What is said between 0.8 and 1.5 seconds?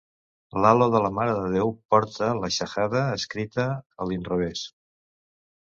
de la Mare